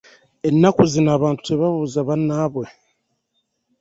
[0.47, 2.65] Ennaku zino abantu tebabuuza bannaabwe!